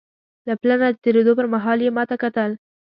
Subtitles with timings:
[0.47, 2.51] له پله نه د تېرېدو پر مهال یې ما ته کتل.